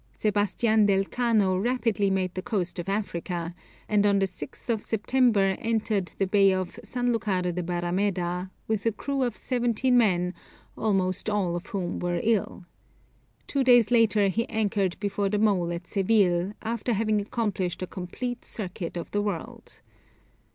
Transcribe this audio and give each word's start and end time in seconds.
Sebastian 0.17 0.87
del 0.87 1.05
Cano 1.05 1.55
rapidly 1.59 2.09
made 2.09 2.33
the 2.33 2.41
coast 2.41 2.79
of 2.79 2.89
Africa, 2.89 3.53
and 3.87 4.03
on 4.03 4.17
the 4.17 4.25
6th 4.25 4.67
of 4.67 4.81
September 4.81 5.55
entered 5.59 6.11
the 6.17 6.25
Bay 6.25 6.51
of 6.51 6.79
San 6.83 7.13
Lucar 7.13 7.43
de 7.43 7.61
Barrameda, 7.61 8.49
with 8.67 8.83
a 8.87 8.91
crew 8.91 9.21
of 9.21 9.35
seventeen 9.37 9.95
men, 9.99 10.33
almost 10.75 11.29
all 11.29 11.55
of 11.55 11.67
whom 11.67 11.99
were 11.99 12.19
ill. 12.23 12.65
Two 13.45 13.63
days 13.63 13.91
later 13.91 14.27
he 14.27 14.49
anchored 14.49 14.99
before 14.99 15.29
the 15.29 15.37
mole 15.37 15.71
at 15.71 15.85
Seville, 15.85 16.53
after 16.63 16.93
having 16.93 17.21
accomplished 17.21 17.83
a 17.83 17.85
complete 17.85 18.43
circuit 18.43 18.97
of 18.97 19.11
the 19.11 19.21
world. 19.21 19.81